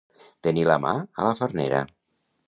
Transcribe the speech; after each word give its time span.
Tenir 0.45 0.63
la 0.69 0.77
mà 0.85 0.93
a 1.23 1.27
la 1.27 1.33
farnera. 1.41 1.83